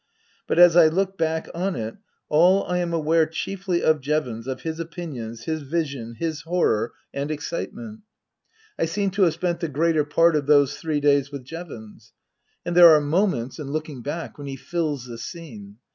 [0.47, 1.95] But as I look back on it
[2.27, 7.27] all I am aware chiefly of Jevons, of his opinions, his vision, his horror and
[7.29, 8.01] 258 Tasker Jevons excitement.
[8.79, 12.13] I seem to have spent the greater part of those three days with Jevons,
[12.65, 15.77] and there are moments, in looking back, when he fills the scene.